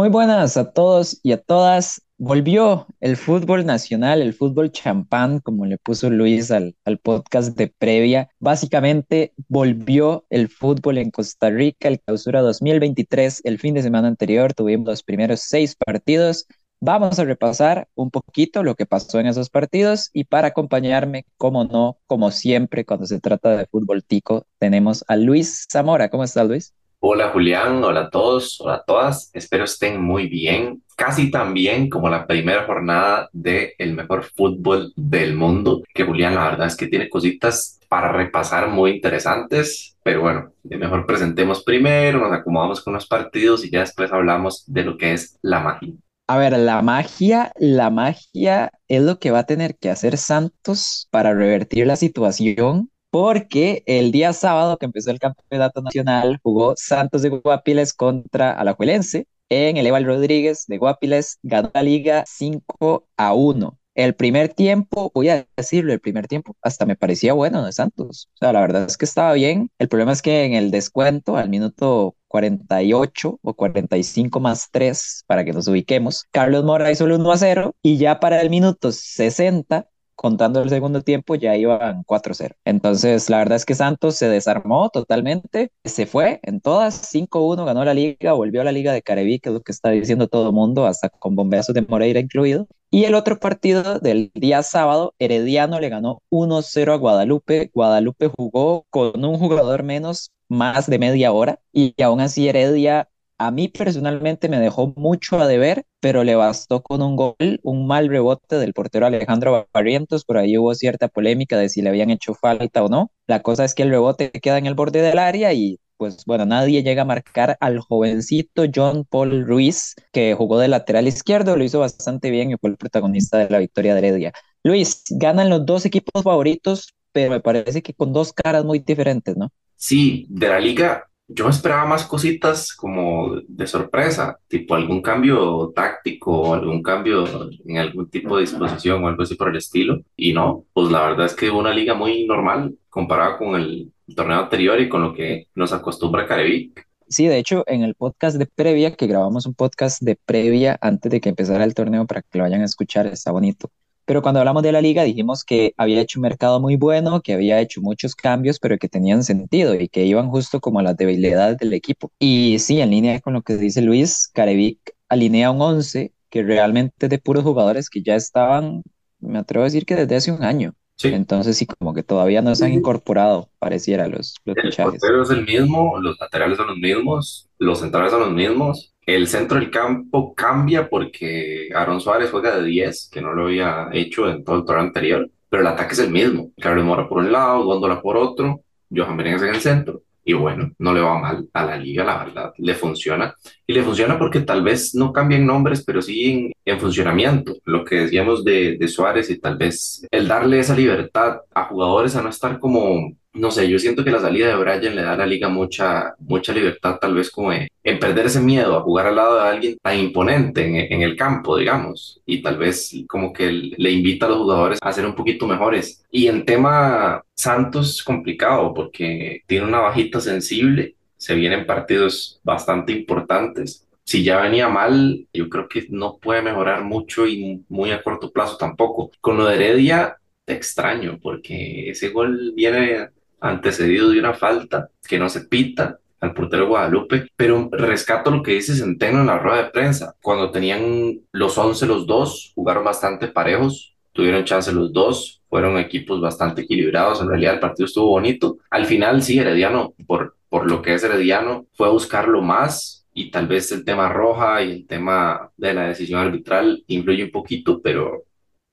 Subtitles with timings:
[0.00, 2.00] Muy buenas a todos y a todas.
[2.16, 8.30] Volvió el fútbol nacional, el fútbol champán, como le puso Luis al, podcast de previa.
[8.38, 13.42] Básicamente volvió el fútbol en Costa Rica, el clausura 2023.
[13.44, 16.46] El fin de semana anterior tuvimos los primeros seis partidos.
[16.80, 21.64] Vamos a repasar un poquito lo que pasó en esos partidos y para acompañarme, como
[21.64, 26.08] no, como siempre, cuando se trata de fútbol tico, tenemos a Luis Zamora.
[26.08, 26.72] ¿Cómo estás, Luis?
[27.02, 31.88] Hola Julián, hola a todos, hola a todas, espero estén muy bien, casi tan bien
[31.88, 36.76] como la primera jornada del el mejor fútbol del mundo, que Julián la verdad es
[36.76, 42.92] que tiene cositas para repasar muy interesantes, pero bueno, mejor presentemos primero, nos acomodamos con
[42.92, 45.94] los partidos y ya después hablamos de lo que es la magia.
[46.26, 51.08] A ver, la magia, la magia es lo que va a tener que hacer Santos
[51.10, 57.22] para revertir la situación porque el día sábado que empezó el campeonato nacional jugó Santos
[57.22, 63.34] de Guapiles contra Alajuelense en el Eval Rodríguez de Guapiles, ganó la liga 5 a
[63.34, 63.76] 1.
[63.96, 68.28] El primer tiempo, voy a decirlo, el primer tiempo hasta me parecía bueno de Santos.
[68.34, 69.70] O sea, la verdad es que estaba bien.
[69.78, 75.44] El problema es que en el descuento, al minuto 48 o 45 más 3, para
[75.44, 78.92] que nos ubiquemos, Carlos Mora hizo el 1 a 0 y ya para el minuto
[78.92, 79.88] 60
[80.20, 82.54] contando el segundo tiempo, ya iban 4-0.
[82.66, 87.86] Entonces, la verdad es que Santos se desarmó totalmente, se fue en todas, 5-1, ganó
[87.86, 90.52] la liga, volvió a la liga de Careví, que es lo que está diciendo todo
[90.52, 92.68] mundo, hasta con bombazos de Moreira incluido.
[92.90, 97.70] Y el otro partido del día sábado, Herediano le ganó 1-0 a Guadalupe.
[97.72, 103.08] Guadalupe jugó con un jugador menos más de media hora y aún así Heredia
[103.40, 107.86] a mí personalmente me dejó mucho a deber, pero le bastó con un gol, un
[107.86, 110.26] mal rebote del portero Alejandro Barrientos.
[110.26, 113.10] Por ahí hubo cierta polémica de si le habían hecho falta o no.
[113.26, 116.44] La cosa es que el rebote queda en el borde del área y pues bueno,
[116.44, 121.64] nadie llega a marcar al jovencito John Paul Ruiz, que jugó de lateral izquierdo, lo
[121.64, 124.32] hizo bastante bien y fue el protagonista de la victoria de Heredia.
[124.64, 129.34] Luis, ganan los dos equipos favoritos, pero me parece que con dos caras muy diferentes,
[129.34, 129.50] ¿no?
[129.76, 136.54] Sí, de la liga yo esperaba más cositas como de sorpresa, tipo algún cambio táctico,
[136.54, 140.00] algún cambio en algún tipo de disposición o algo así por el estilo.
[140.16, 144.40] Y no, pues la verdad es que una liga muy normal comparada con el torneo
[144.40, 146.86] anterior y con lo que nos acostumbra Carevic.
[147.08, 151.10] Sí, de hecho, en el podcast de previa, que grabamos un podcast de previa antes
[151.10, 153.70] de que empezara el torneo para que lo vayan a escuchar, está bonito.
[154.10, 157.32] Pero cuando hablamos de la liga dijimos que había hecho un mercado muy bueno, que
[157.32, 160.96] había hecho muchos cambios, pero que tenían sentido y que iban justo como a las
[160.96, 162.10] debilidades del equipo.
[162.18, 167.06] Y sí, en línea con lo que dice Luis, Carevic alinea un 11 que realmente
[167.06, 168.82] de puros jugadores que ya estaban,
[169.20, 170.74] me atrevo a decir que desde hace un año.
[171.04, 175.00] Entonces sí, como que todavía no se han incorporado, pareciera, los, los el fichajes.
[175.04, 179.28] El es el mismo, los laterales son los mismos, los centrales son los mismos, el
[179.28, 184.28] centro del campo cambia porque Aaron Suárez juega de 10, que no lo había hecho
[184.30, 186.52] en todo el torneo anterior, pero el ataque es el mismo.
[186.58, 190.02] Carlos Mora por un lado, Góndola por otro, Johan Berengues en el centro.
[190.24, 193.34] Y bueno, no le va mal a la liga, la verdad, le funciona.
[193.66, 197.56] Y le funciona porque tal vez no cambien nombres, pero sí en, en funcionamiento.
[197.64, 202.16] Lo que decíamos de, de Suárez y tal vez el darle esa libertad a jugadores
[202.16, 205.12] a no estar como no sé, yo siento que la salida de Brian le da
[205.12, 207.68] a la liga mucha, mucha libertad, tal vez como en,
[208.00, 212.20] perder ese miedo a jugar al lado de alguien tan imponente en, el campo, digamos,
[212.26, 216.04] y tal vez como que le invita a los jugadores a ser un poquito mejores.
[216.10, 223.86] Y en tema Santos, complicado porque tiene una bajita sensible, se vienen partidos bastante importantes.
[224.04, 228.32] Si ya venía mal, yo creo que no puede mejorar mucho y muy a corto
[228.32, 229.12] plazo tampoco.
[229.20, 230.16] Con lo de Heredia,
[230.46, 236.68] extraño porque ese gol viene antecedido de una falta que no se pita al portero
[236.68, 240.14] Guadalupe, pero rescato lo que dice Centeno en la rueda de prensa.
[240.22, 246.20] Cuando tenían los 11 los dos, jugaron bastante parejos, tuvieron chance los dos, fueron equipos
[246.20, 248.58] bastante equilibrados, en realidad el partido estuvo bonito.
[248.70, 253.30] Al final sí, Herediano, por, por lo que es Herediano, fue a buscarlo más y
[253.30, 257.80] tal vez el tema roja y el tema de la decisión arbitral influye un poquito,
[257.82, 258.24] pero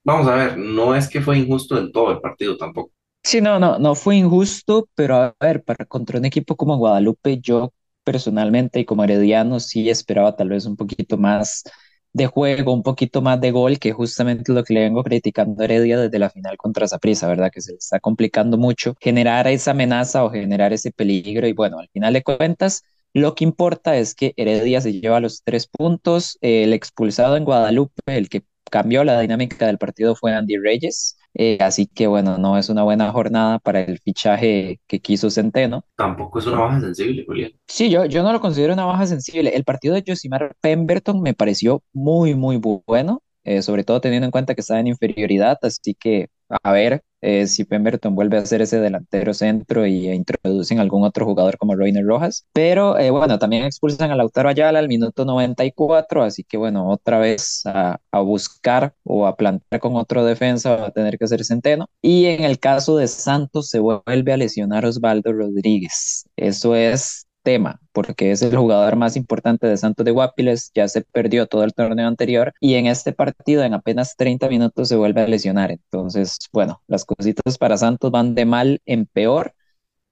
[0.04, 2.92] vamos a ver, no es que fue injusto del todo el partido tampoco.
[3.24, 7.40] Sí, no, no, no fue injusto, pero a ver, para contra un equipo como Guadalupe,
[7.42, 7.74] yo
[8.06, 11.64] personalmente y como Herediano sí esperaba tal vez un poquito más
[12.14, 15.66] de juego, un poquito más de gol, que justamente lo que le vengo criticando a
[15.66, 17.52] Heredia desde la final contra Zaprisa, ¿verdad?
[17.54, 21.48] Que se le está complicando mucho generar esa amenaza o generar ese peligro.
[21.48, 22.84] Y bueno, al final de cuentas,
[23.14, 26.38] lo que importa es que Heredia se lleva los tres puntos.
[26.40, 31.58] El expulsado en Guadalupe, el que cambió la dinámica del partido fue Andy Reyes Eh,
[31.62, 35.86] así que bueno, no es una buena jornada para el fichaje que quiso Centeno.
[35.96, 37.52] Tampoco es una baja sensible, Julián.
[37.68, 39.56] Sí, yo, yo no lo considero una baja sensible.
[39.56, 43.22] El partido de Josimar Pemberton me pareció muy, muy bueno.
[43.44, 47.48] Eh, sobre todo teniendo en cuenta que está en inferioridad, así que a ver eh,
[47.48, 52.06] si Pemberton vuelve a ser ese delantero centro y introducen algún otro jugador como Reiner
[52.06, 52.46] Rojas.
[52.54, 57.20] Pero eh, bueno, también expulsan a Lautaro Ayala al minuto 94, así que bueno, otra
[57.20, 61.44] vez a, a, buscar o a plantar con otro defensa va a tener que ser
[61.46, 61.90] Centeno.
[62.02, 66.26] Y en el caso de Santos se vuelve a lesionar Osvaldo Rodríguez.
[66.36, 71.04] Eso es tema, porque es el jugador más importante de Santos de Guapiles, ya se
[71.04, 75.22] perdió todo el torneo anterior y en este partido en apenas 30 minutos se vuelve
[75.22, 75.72] a lesionar.
[75.72, 79.54] Entonces, bueno, las cositas para Santos van de mal en peor,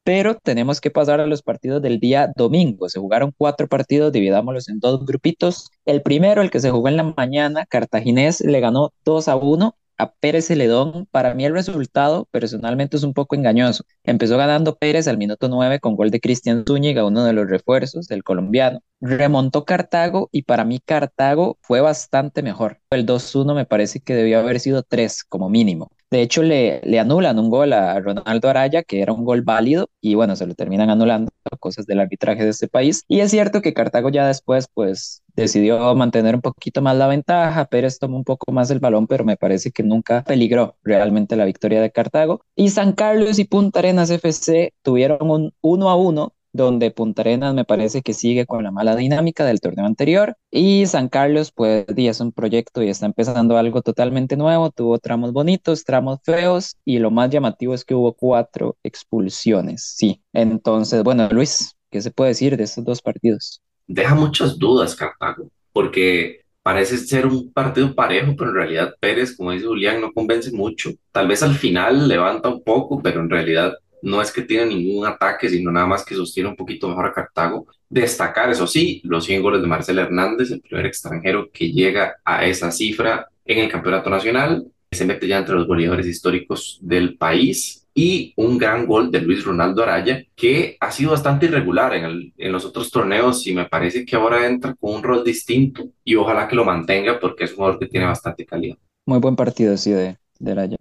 [0.06, 2.88] pero tenemos que pasar a los partidos del día domingo.
[2.88, 5.70] Se jugaron cuatro partidos, dividámoslos en dos grupitos.
[5.84, 9.76] El primero, el que se jugó en la mañana, Cartaginés le ganó 2 a 1
[9.98, 13.84] a Pérez Celedón, para mí el resultado personalmente es un poco engañoso.
[14.04, 18.08] Empezó ganando Pérez al minuto 9 con gol de Cristian Zúñiga, uno de los refuerzos
[18.08, 18.82] del colombiano.
[19.02, 22.80] Remontó Cartago y para mí Cartago fue bastante mejor.
[22.90, 25.92] El 2-1 me parece que debió haber sido 3 como mínimo.
[26.12, 29.90] De hecho, le, le anulan un gol a Ronaldo Araya, que era un gol válido,
[30.02, 33.04] y bueno, se lo terminan anulando, cosas del arbitraje de este país.
[33.08, 37.66] Y es cierto que Cartago ya después, pues, decidió mantener un poquito más la ventaja.
[37.66, 41.46] Pérez tomó un poco más el balón, pero me parece que nunca peligró realmente la
[41.46, 42.42] victoria de Cartago.
[42.56, 47.54] Y San Carlos y Punta Arenas FC tuvieron un 1 a 1 donde Punta Arenas
[47.54, 51.86] me parece que sigue con la mala dinámica del torneo anterior y San Carlos pues
[51.88, 57.00] es un proyecto y está empezando algo totalmente nuevo, tuvo tramos bonitos, tramos feos y
[57.00, 60.22] lo más llamativo es que hubo cuatro expulsiones, sí.
[60.32, 63.62] Entonces, bueno, Luis, ¿qué se puede decir de estos dos partidos?
[63.88, 69.52] Deja muchas dudas Cartago, porque parece ser un partido parejo, pero en realidad Pérez, como
[69.52, 70.92] dice Julián, no convence mucho.
[71.12, 73.74] Tal vez al final levanta un poco, pero en realidad
[74.06, 77.14] no es que tiene ningún ataque, sino nada más que sostiene un poquito mejor a
[77.14, 77.66] Cartago.
[77.90, 82.46] Destacar, eso sí, los 100 goles de Marcel Hernández, el primer extranjero que llega a
[82.46, 87.88] esa cifra en el campeonato nacional, se mete ya entre los goleadores históricos del país
[87.96, 92.64] y un gran gol de Luis Ronaldo Araya, que ha sido bastante irregular en, los
[92.64, 96.56] otros torneos y me parece que ahora entra con un rol distinto y ojalá que
[96.56, 98.78] lo mantenga porque es un jugador que tiene bastante calidad.
[99.08, 100.18] Muy buen partido, sí, de
[100.52, 100.78] Araya.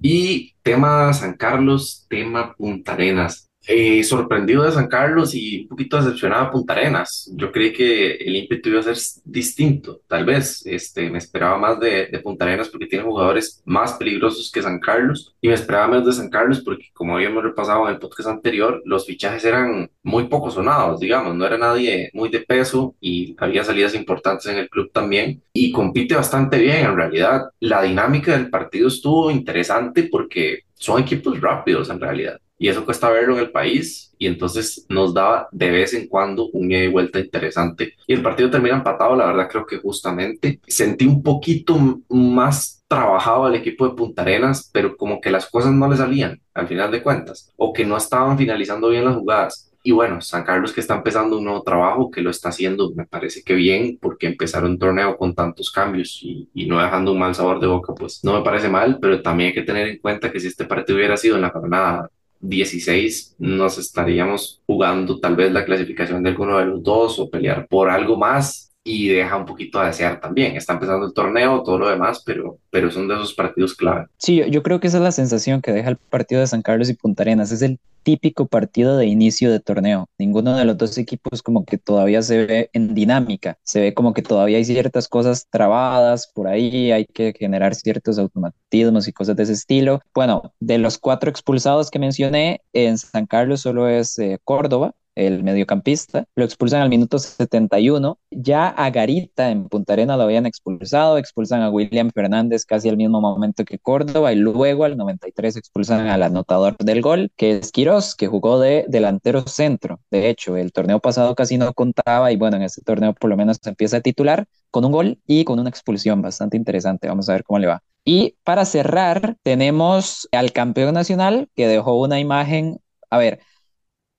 [0.00, 3.49] Y tema San Carlos, tema Punta Arenas.
[3.66, 7.30] Eh, sorprendido de San Carlos y un poquito decepcionado de Punta Arenas.
[7.34, 10.64] Yo creí que el ímpetu iba a ser distinto, tal vez.
[10.66, 14.80] Este, me esperaba más de, de, Punta Arenas porque tiene jugadores más peligrosos que San
[14.80, 18.30] Carlos y me esperaba menos de San Carlos porque, como habíamos repasado en el podcast
[18.30, 23.36] anterior, los fichajes eran muy poco sonados, digamos, no era nadie muy de peso y
[23.38, 27.42] había salidas importantes en el club también y compite bastante bien en realidad.
[27.60, 33.08] La dinámica del partido estuvo interesante porque son equipos rápidos en realidad y eso cuesta
[33.08, 36.88] verlo en el país y entonces nos daba de vez en cuando un ida y
[36.88, 37.94] vuelta interesante.
[38.06, 40.60] Y el partido termina empatado la verdad creo que justamente.
[40.68, 45.72] Sentí un poquito más trabajado al equipo de Punta Arenas pero como que las cosas
[45.72, 49.72] no le salían al final de cuentas o que no estaban finalizando bien las jugadas.
[49.82, 53.06] Y bueno, San Carlos que está empezando un nuevo trabajo, que lo está haciendo, me
[53.06, 57.18] parece que bien, porque empezar un torneo con tantos cambios y, y, no dejando un
[57.18, 59.98] mal sabor de boca, pues no me parece mal, pero también hay que tener en
[59.98, 62.10] cuenta que si este partido hubiera sido en la jornada
[62.40, 67.66] 16 nos estaríamos jugando tal vez la clasificación de alguno de los dos o pelear
[67.68, 70.56] por algo más y deja un poquito a desear también.
[70.56, 74.06] Está empezando el torneo, todo lo demás, pero, pero son de esos partidos clave.
[74.18, 76.88] Sí, yo, creo que esa es la sensación que deja el partido de San Carlos
[76.88, 77.52] y Punta Arenas.
[77.52, 80.08] Es el típico partido de inicio de torneo.
[80.18, 83.58] Ninguno de los dos equipos como que todavía se ve en dinámica.
[83.62, 88.18] Se ve como que todavía hay ciertas cosas trabadas por ahí, hay que generar ciertos
[88.18, 90.00] automatismos y cosas de ese estilo.
[90.14, 95.42] Bueno, de los cuatro expulsados que mencioné, en San Carlos solo es eh, Córdoba, el
[95.42, 98.18] mediocampista, lo expulsan al minuto 71.
[98.30, 102.96] Ya a Garita en Punta Arena lo habían expulsado, expulsan a William Fernández casi al
[102.96, 107.72] mismo momento que Córdoba y luego al 93 expulsan al anotador del gol, que es
[107.72, 110.00] Quirós, que jugó de delantero centro.
[110.10, 113.36] De hecho, el torneo pasado casi no contaba y bueno, en este torneo por lo
[113.36, 117.08] menos empieza a titular con un gol y con una expulsión bastante interesante.
[117.08, 117.82] Vamos a ver cómo le va.
[118.04, 122.78] Y para cerrar, tenemos al campeón nacional que dejó una imagen,
[123.10, 123.40] a ver,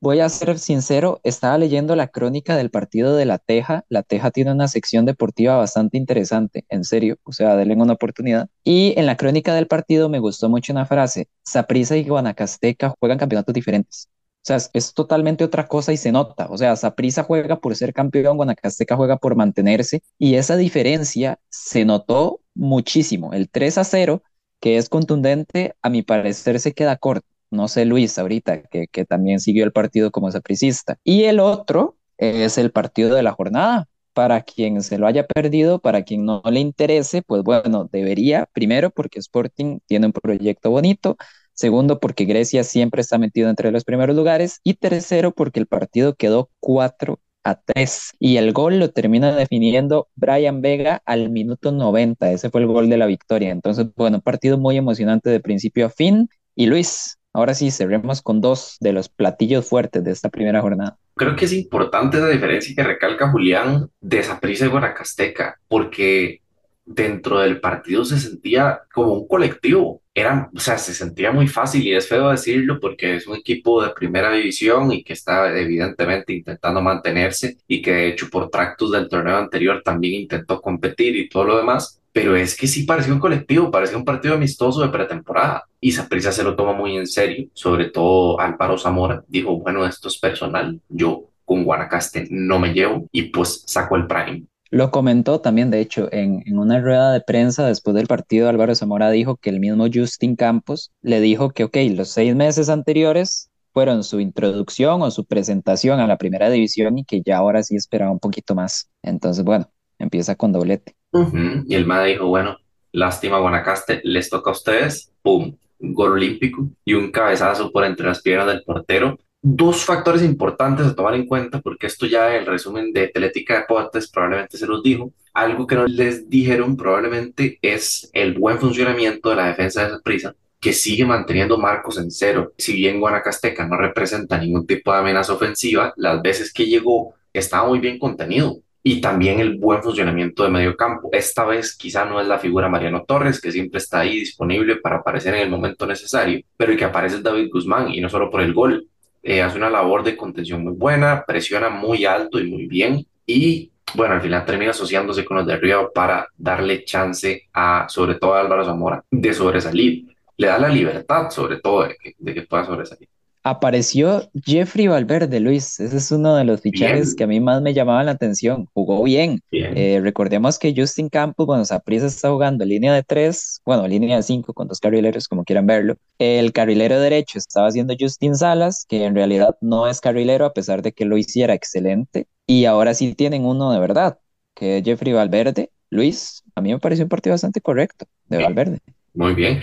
[0.03, 3.85] Voy a ser sincero, estaba leyendo la crónica del partido de La Teja.
[3.87, 8.49] La Teja tiene una sección deportiva bastante interesante, en serio, o sea, denle una oportunidad.
[8.63, 13.19] Y en la crónica del partido me gustó mucho una frase, Saprissa y Guanacasteca juegan
[13.19, 14.09] campeonatos diferentes.
[14.37, 16.47] O sea, es, totalmente otra cosa y se nota.
[16.49, 21.85] O sea, Saprissa juega por ser campeón, Guanacasteca juega por mantenerse y esa diferencia se
[21.85, 23.33] notó muchísimo.
[23.33, 24.23] El 3 a 0
[24.59, 27.30] que es contundente, a mi parecer se queda corto.
[27.51, 30.97] No sé, Luis, ahorita, que, que también siguió el partido como sapricista.
[31.03, 33.87] Y el otro es el partido de la jornada.
[34.13, 38.89] Para quien se lo haya perdido, para quien no le interese, pues bueno, debería, primero
[38.89, 41.15] porque Sporting tiene un proyecto bonito,
[41.53, 46.15] segundo porque Grecia siempre está metido entre los primeros lugares y tercero porque el partido
[46.15, 52.31] quedó 4 a 3 y el gol lo termina definiendo Brian Vega al minuto 90,
[52.31, 53.51] ese fue el gol de la victoria.
[53.51, 58.41] Entonces, bueno, partido muy emocionante de principio a fin y Luis, ahora sí cerremos con
[58.41, 60.97] dos de los platillos fuertes de esta primera jornada.
[61.15, 66.41] Creo que es importante la diferencia que recalca Julián de Saprissa y Guanacasteca, porque
[66.85, 70.01] dentro del partido se sentía como un colectivo.
[70.13, 73.81] Era, o sea, se sentía muy fácil y es feo decirlo porque es un equipo
[73.81, 78.91] de primera división y que está evidentemente intentando mantenerse y que de hecho por tractos
[78.91, 82.00] del torneo anterior también intentó competir y todo lo demás.
[82.13, 85.63] Pero es que sí parecía un colectivo, parecía un partido amistoso de pretemporada.
[85.79, 90.07] Y Saprissa se lo toma muy en serio, sobre todo Álvaro Zamora dijo, bueno, esto
[90.09, 94.45] es personal, yo con Guanacaste no me llevo y pues sacó el prime.
[94.69, 99.11] Lo comentó también, de hecho, en, una rueda de prensa después del partido, Álvaro Zamora
[99.11, 104.05] dijo que el mismo Justin Campos le dijo que, ok, los seis meses anteriores fueron
[104.05, 108.11] su introducción o su presentación a la primera división y que ya ahora sí esperaba
[108.11, 108.89] un poquito más.
[109.03, 110.95] Entonces, bueno, empieza con doblete.
[111.13, 112.57] Y el MAD dijo, bueno,
[112.91, 115.55] lástima Guanacaste, les toca a ustedes, ¡pum!
[115.79, 120.95] Gol olímpico y un cabezazo por entre las piernas del portero dos factores importantes a
[120.95, 125.11] tomar en cuenta, porque esto ya el resumen de Atlética Deportes probablemente se los dijo.
[125.33, 130.35] Algo que no les dijeron probablemente es el buen funcionamiento de la defensa de prisa
[130.59, 132.53] que sigue manteniendo marcos en cero.
[132.55, 137.67] Si bien Guanacasteca no representa ningún tipo de amenaza ofensiva, las veces que llegó estaba
[137.67, 138.57] muy bien contenido.
[138.83, 141.09] Y también el buen funcionamiento de medio campo.
[141.11, 144.97] Esta vez quizá no es la figura Mariano Torres, que siempre está ahí disponible para
[144.97, 148.41] aparecer en el momento necesario, pero el que aparece David Guzmán, y no solo por
[148.41, 148.87] el gol,
[149.23, 153.71] eh, hace una labor de contención muy buena, presiona muy alto y muy bien y
[153.93, 158.33] bueno, al final termina asociándose con los de arriba para darle chance a, sobre todo
[158.33, 160.05] a Álvaro Zamora, de sobresalir.
[160.37, 163.09] Le da la libertad, sobre todo, de de que pueda sobresalir.
[163.43, 165.79] Apareció Jeffrey Valverde, Luis.
[165.79, 168.67] Ese es uno de los fichajes que a mí más me llamaban la atención.
[168.73, 169.41] Jugó bien.
[169.51, 174.23] Eh, recordemos que Justin Campos, bueno, Saprissa está jugando línea de tres, bueno, línea de
[174.23, 175.95] cinco con dos carrileros, como quieran verlo.
[176.19, 180.83] El carrilero derecho estaba haciendo Justin Salas, que en realidad no es carrilero, a pesar
[180.83, 182.27] de que lo hiciera excelente.
[182.45, 184.19] Y ahora sí tienen uno de verdad,
[184.53, 185.71] que es Jeffrey Valverde.
[185.89, 188.79] Luis, a mí me pareció un partido bastante correcto de Valverde.
[189.13, 189.61] Muy bien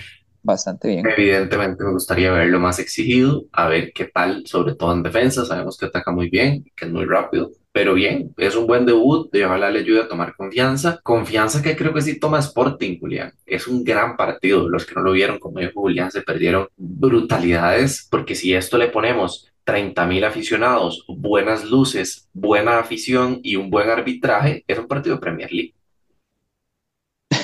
[0.49, 1.07] bastante bien.
[1.17, 5.45] Evidentemente me gustaría verlo más exigido, a ver qué tal, sobre todo en defensa.
[5.45, 9.33] Sabemos que ataca muy bien, que es muy rápido, pero bien, es un buen debut
[9.33, 10.99] y ojalá le ayude a tomar confianza.
[11.05, 13.33] Confianza que creo que sí toma Sporting, Julián.
[13.47, 14.69] Es un gran partido.
[14.69, 18.89] Los que no lo vieron, como dijo Julián, se perdieron brutalidades, porque si esto le
[18.89, 25.17] ponemos 30 mil aficionados, buenas luces, buena afición y un buen arbitraje, es un partido
[25.17, 25.75] de Premier League.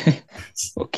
[0.74, 0.96] ok.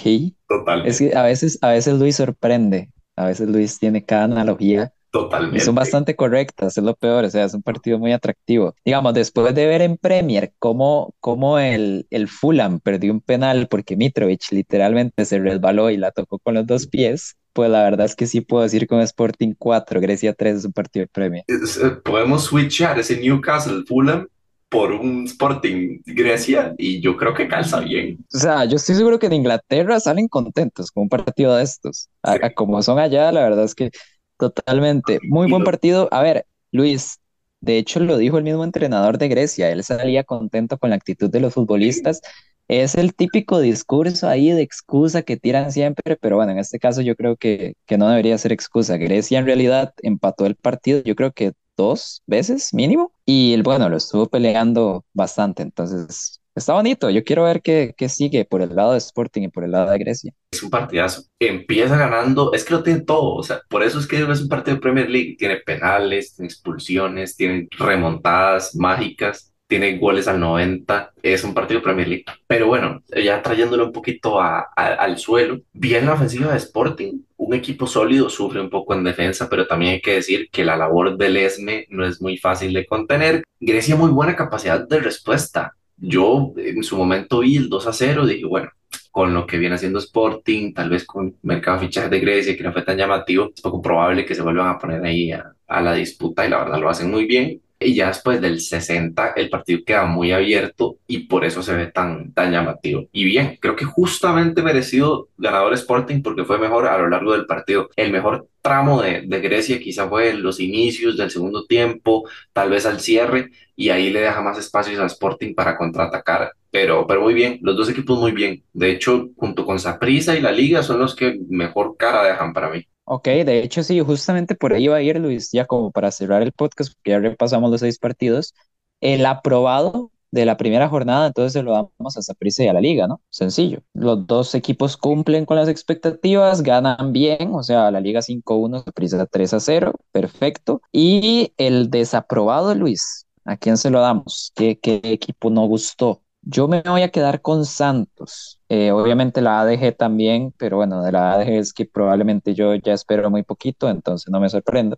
[0.48, 0.86] Total.
[0.86, 4.92] Es que a veces, a veces Luis sorprende, a veces Luis tiene cada analogía.
[5.10, 5.56] Totalmente.
[5.56, 8.74] Y son bastante correctas, es lo peor, o sea, es un partido muy atractivo.
[8.84, 13.96] Digamos, después de ver en Premier cómo, cómo el, el Fulham perdió un penal porque
[13.96, 18.14] Mitrovic literalmente se resbaló y la tocó con los dos pies, pues la verdad es
[18.14, 21.44] que sí puedo decir con Sporting 4, Grecia 3 es un partido de Premier.
[21.48, 24.28] Eh, podemos switchar ese Newcastle Fulham
[24.68, 28.18] por un Sporting Grecia y yo creo que calza bien.
[28.34, 32.08] O sea, yo estoy seguro que en Inglaterra salen contentos con un partido de estos.
[32.54, 33.90] como son allá, la verdad es que
[34.36, 35.18] totalmente.
[35.28, 36.08] Muy buen partido.
[36.10, 37.20] A ver, Luis,
[37.60, 41.30] de hecho lo dijo el mismo entrenador de Grecia, él salía contento con la actitud
[41.30, 42.20] de los futbolistas.
[42.68, 47.00] Es el típico discurso ahí de excusa que tiran siempre, pero bueno, en este caso
[47.00, 48.96] yo creo que, que no debería ser excusa.
[48.96, 53.12] Grecia en realidad empató el partido, yo creo que dos veces mínimo.
[53.24, 55.62] Y bueno, lo estuvo peleando bastante.
[55.62, 57.10] Entonces, está bonito.
[57.10, 59.90] Yo quiero ver qué, qué, sigue por el lado de Sporting y por el lado
[59.90, 60.32] de Grecia.
[60.50, 61.24] Es un partidazo.
[61.38, 62.52] Empieza ganando.
[62.52, 63.34] Es que lo tiene todo.
[63.34, 65.36] O sea, por eso es que es un partido de Premier League.
[65.38, 72.08] Tiene penales, tiene expulsiones, tiene remontadas mágicas tiene goles al 90, es un partido Premier
[72.08, 72.24] League.
[72.46, 77.86] Pero bueno, ya trayéndolo un poquito al suelo, bien la ofensiva de Sporting, un equipo
[77.86, 81.36] sólido sufre un poco en defensa, pero también hay que decir que la labor del
[81.36, 83.42] ESME no es muy fácil de contener.
[83.60, 85.72] Grecia muy buena capacidad de respuesta.
[85.96, 88.70] Yo en su momento vi el 2 a 0, dije, bueno,
[89.10, 92.72] con lo que viene haciendo Sporting, tal vez con mercado de de Grecia, que no
[92.72, 96.46] fue tan llamativo, es poco probable que se vuelvan a poner ahí a la disputa
[96.46, 100.06] y la verdad lo hacen muy bien y ya después del 60 el partido queda
[100.06, 103.08] muy abierto y por eso se ve tan, tan llamativo.
[103.12, 107.46] Y bien, creo que justamente merecido ganador Sporting porque fue mejor a lo largo del
[107.46, 107.90] partido.
[107.96, 112.70] El mejor tramo de, de Grecia quizá fue en los inicios del segundo tiempo, tal
[112.70, 116.52] vez al cierre, y ahí le deja más espacios a Sporting para contraatacar.
[116.70, 118.62] Pero, pero muy bien, los dos equipos muy bien.
[118.72, 122.70] De hecho, junto con Saprissa y la Liga son los que mejor cara dejan para
[122.70, 122.86] mí.
[123.08, 126.42] Ok, de hecho sí, justamente por ahí va a ir Luis, ya como para cerrar
[126.42, 128.52] el podcast, porque ya repasamos los seis partidos,
[129.00, 132.80] el aprobado de la primera jornada, entonces se lo damos a Saprissa y a la
[132.80, 133.20] liga, ¿no?
[133.30, 133.80] Sencillo.
[133.94, 139.24] Los dos equipos cumplen con las expectativas, ganan bien, o sea, la liga 5-1, Saprissa
[139.26, 140.82] 3-0, perfecto.
[140.92, 144.52] Y el desaprobado, Luis, ¿a quién se lo damos?
[144.56, 146.22] ¿Qué, qué equipo no gustó?
[146.48, 148.60] Yo me voy a quedar con Santos.
[148.68, 152.92] Eh, obviamente la ADG también, pero bueno, de la ADG es que probablemente yo ya
[152.92, 154.96] espero muy poquito, entonces no me sorprendo.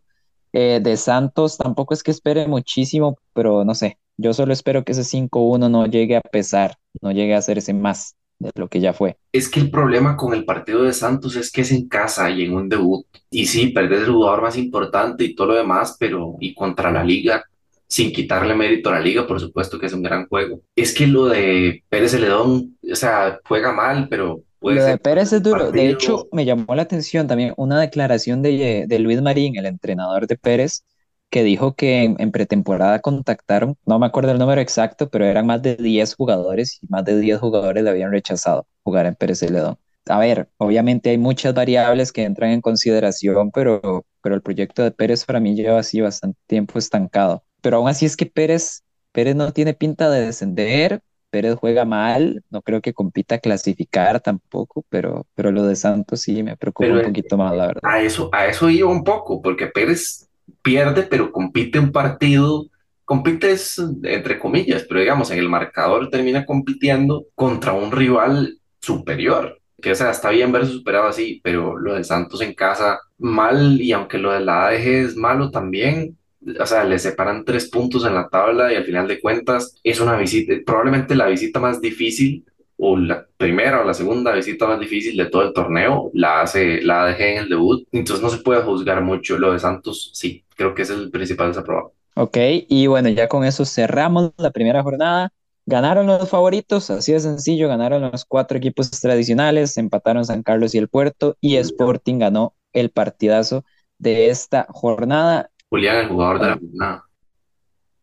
[0.53, 4.93] Eh, de Santos tampoco es que espere muchísimo, pero no sé, yo solo espero que
[4.93, 8.93] ese 5-1 no llegue a pesar, no llegue a hacerse más de lo que ya
[8.93, 9.17] fue.
[9.33, 12.45] Es que el problema con el partido de Santos es que es en casa y
[12.45, 13.07] en un debut.
[13.31, 17.03] Y sí, perder el jugador más importante y todo lo demás, pero y contra la
[17.03, 17.43] liga,
[17.89, 20.61] sin quitarle mérito a la liga, por supuesto que es un gran juego.
[20.77, 25.01] Es que lo de Pérez Celedón, o sea, juega mal, pero puede Lo de ser
[25.01, 25.73] Pérez es duro.
[25.73, 30.27] De hecho, me llamó la atención también una declaración de, de Luis Marín, el entrenador
[30.27, 30.85] de Pérez,
[31.31, 35.47] que dijo que en, en pretemporada contactaron, no me acuerdo el número exacto, pero eran
[35.47, 39.41] más de 10 jugadores y más de 10 jugadores le habían rechazado jugar en Pérez
[39.41, 39.79] Celedón.
[40.07, 44.91] A ver, obviamente hay muchas variables que entran en consideración, pero, pero el proyecto de
[44.91, 47.45] Pérez para mí lleva así bastante tiempo estancado.
[47.61, 52.43] Pero aún así es que Pérez, Pérez no tiene pinta de descender, Pérez juega mal,
[52.51, 56.87] no creo que compita a clasificar tampoco, pero, pero lo de Santos sí me preocupa
[56.87, 57.83] Pero un poquito más, la verdad.
[57.83, 60.29] a eso, a eso iba un poco, porque Pérez
[60.63, 62.67] pierde, pero compite un partido,
[63.05, 69.61] compite es, entre comillas, pero digamos, en el marcador termina compitiendo contra un rival superior.
[69.81, 73.81] Que o sea, está bien verse superado así, pero lo de Santos en casa, mal,
[73.81, 76.19] y aunque lo de la ADG es malo también,
[76.61, 80.01] o sea, le separan tres puntos en la tabla y al final de cuentas es
[80.01, 82.45] una visita, probablemente la visita más difícil
[82.77, 86.81] o la primera o la segunda visita más difícil de todo el torneo, la hace
[86.83, 89.37] la ADG en el debut, entonces no se puede juzgar mucho.
[89.39, 91.93] Lo de Santos, sí, creo que es el principal desaprobado.
[92.15, 92.37] Ok,
[92.69, 95.33] y bueno, ya con eso cerramos la primera jornada.
[95.67, 100.79] Ganaron los favoritos, así de sencillo, ganaron los cuatro equipos tradicionales, empataron San Carlos y
[100.79, 103.65] el Puerto, y Sporting ganó el partidazo
[103.99, 105.51] de esta jornada.
[105.71, 107.05] Julián, el jugador de la jornada,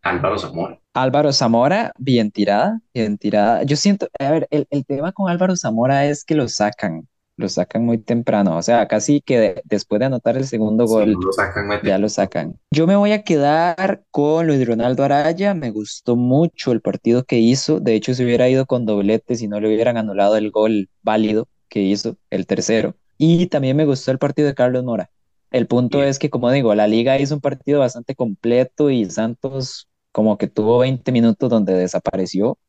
[0.01, 0.79] Álvaro Zamora.
[0.93, 3.63] Álvaro Zamora, bien tirada, bien tirada.
[3.63, 7.49] Yo siento, a ver, el, el tema con Álvaro Zamora es que lo sacan, lo
[7.49, 11.31] sacan muy temprano, o sea, casi que de- después de anotar el segundo gol, lo
[11.31, 12.57] sacan, ya lo sacan.
[12.71, 17.39] Yo me voy a quedar con Luis Ronaldo Araya, me gustó mucho el partido que
[17.39, 20.89] hizo, de hecho se hubiera ido con doblete si no le hubieran anulado el gol
[21.01, 22.95] válido que hizo, el tercero.
[23.17, 25.09] Y también me gustó el partido de Carlos Mora.
[25.55, 29.87] El punto es que, como digo, la liga hizo un partido bastante completo y Santos
[30.11, 32.59] como que tuvo 20 minutos donde desapareció.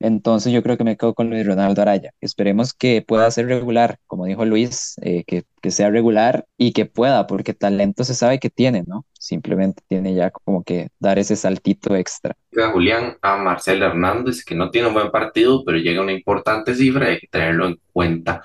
[0.00, 2.10] Entonces yo creo que me quedo con Luis Ronaldo Araya.
[2.20, 6.84] Esperemos que pueda ser regular, como dijo Luis, eh, que, que sea regular y que
[6.84, 9.06] pueda, porque talento se sabe que tiene, ¿no?
[9.12, 12.34] Simplemente tiene ya como que dar ese saltito extra.
[12.60, 16.12] a Julián, a Marcel Hernández, que no tiene un buen partido, pero llega a una
[16.12, 18.42] importante cifra, hay que tenerlo en cuenta.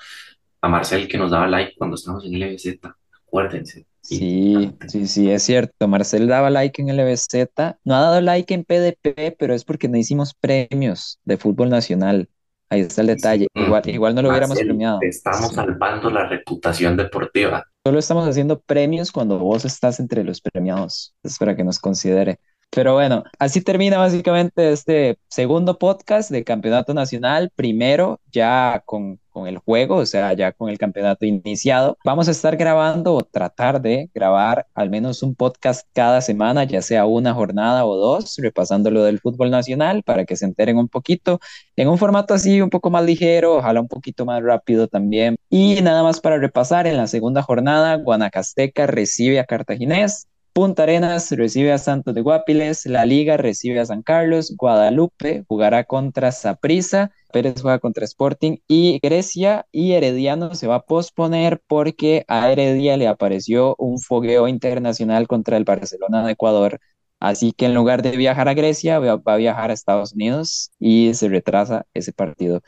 [0.60, 2.78] A Marcel, que nos daba like cuando estábamos en LBZ,
[3.26, 3.87] acuérdense.
[4.10, 5.86] Sí, sí, sí, es cierto.
[5.86, 9.98] Marcel daba like en LBZ, no ha dado like en PDP, pero es porque no
[9.98, 12.28] hicimos premios de fútbol nacional.
[12.70, 13.48] Ahí está el detalle.
[13.54, 15.00] Igual, Mm, igual no lo hubiéramos premiado.
[15.00, 17.64] te estamos salvando la reputación deportiva.
[17.84, 21.14] Solo estamos haciendo premios cuando vos estás entre los premiados.
[21.22, 22.38] Es para que nos considere.
[22.70, 27.50] Pero bueno, así termina básicamente este segundo podcast de Campeonato Nacional.
[27.56, 31.96] Primero, ya con, con el juego, o sea, ya con el campeonato iniciado.
[32.04, 36.82] Vamos a estar grabando o tratar de grabar al menos un podcast cada semana, ya
[36.82, 40.88] sea una jornada o dos, repasando lo del fútbol nacional para que se enteren un
[40.88, 41.40] poquito
[41.74, 45.36] en un formato así un poco más ligero, ojalá un poquito más rápido también.
[45.48, 51.30] Y nada más para repasar, en la segunda jornada, Guanacasteca recibe a Cartaginés, Punta Arenas
[51.30, 57.12] recibe a Santos de Guapiles, La Liga recibe a San Carlos, Guadalupe jugará contra Saprissa,
[57.32, 62.96] Pérez juega contra Sporting y Grecia y Herediano se va a posponer porque a Heredia
[62.96, 66.80] le apareció un fogueo internacional contra el Barcelona de Ecuador.
[67.20, 70.72] Así que en lugar de viajar a Grecia, va va a viajar a Estados Unidos
[70.80, 72.62] y se retrasa ese partido.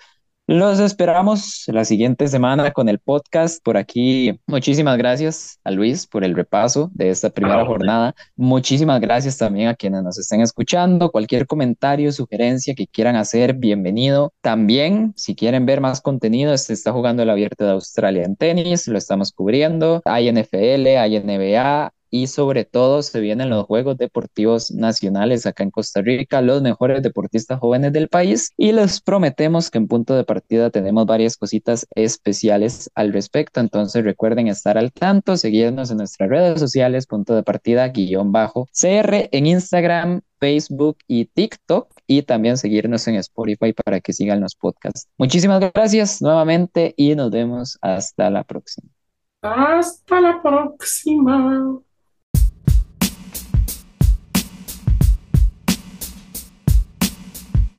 [0.52, 3.62] Los esperamos la siguiente semana con el podcast.
[3.62, 8.16] Por aquí, muchísimas gracias a Luis por el repaso de esta primera jornada.
[8.34, 11.12] Muchísimas gracias también a quienes nos estén escuchando.
[11.12, 14.32] Cualquier comentario, sugerencia que quieran hacer, bienvenido.
[14.40, 18.88] También, si quieren ver más contenido, se está jugando el Abierto de Australia en tenis,
[18.88, 20.02] lo estamos cubriendo.
[20.04, 25.70] Hay NFL, hay NBA, y sobre todo se vienen los Juegos Deportivos Nacionales acá en
[25.70, 30.24] Costa Rica, los mejores deportistas jóvenes del país y les prometemos que en punto de
[30.24, 36.28] partida tenemos varias cositas especiales al respecto, entonces recuerden estar al tanto, seguirnos en nuestras
[36.28, 42.56] redes sociales, punto de partida guion bajo CR en Instagram, Facebook y TikTok y también
[42.56, 45.06] seguirnos en Spotify para que sigan los podcasts.
[45.18, 48.88] Muchísimas gracias nuevamente y nos vemos hasta la próxima.
[49.42, 51.80] Hasta la próxima.